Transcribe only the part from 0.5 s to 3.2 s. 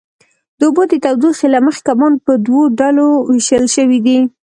د اوبو د تودوخې له مخې کبان په دوو ډلو